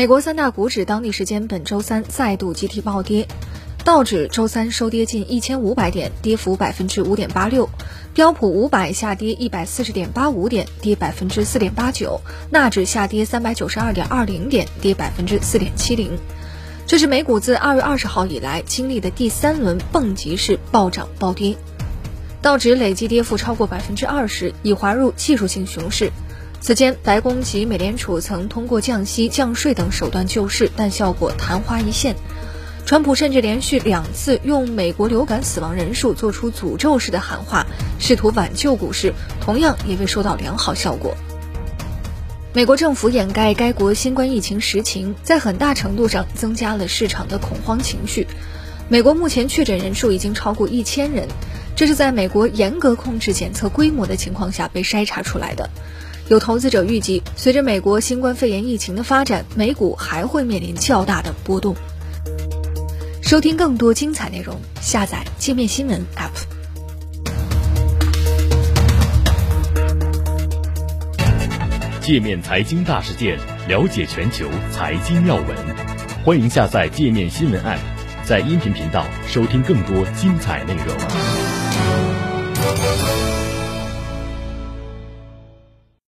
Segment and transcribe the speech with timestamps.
[0.00, 3.28] 美国三大股指当地时间本周三再度集体暴跌，
[3.84, 7.68] 道指周三收跌近一千五百点，跌幅百分之五点八六；
[8.14, 12.18] 标普五百下跌一百四十点八五点，跌百分之四点八九；
[12.48, 16.18] 纳指下跌三百九十二点二零点，跌百分之四点七零。
[16.86, 21.54] 这是美股自二月二十号以来经历的第三轮蹦极式暴涨暴跌，
[22.40, 26.10] 道指累计跌幅超过百分之二十，已滑入技术性熊市。
[26.62, 32.14] 此前，白宫及美联储曾通过降息、降税等手段救市，但效果昙花一现。
[32.84, 37.66] 川普甚至连续两次用美国流感死亡人数做出诅咒式的喊话，
[37.98, 41.16] 试图挽救股市，同样也未收到良好效果。
[42.52, 48.26] 美国政府掩盖该国新冠疫情实情，在很大程度上增加了市场的恐慌情绪。
[48.88, 51.26] 美国目前确诊人数已经超过一千人，
[51.74, 55.70] 这是在美国严格控制检测规模的情况下被筛查出来的。
[56.30, 61.74] 有投资者预计，随着美国新冠肺炎疫情的发展，美股还会面临较大的波动。
[63.20, 66.30] 收听更多精彩内容，下载界面新闻 App。
[72.00, 75.46] 界面财经大事件，了解全球财经要闻，
[76.24, 77.80] 欢迎下载界面新闻 App，
[78.24, 80.94] 在音频频道收听更多精彩内容。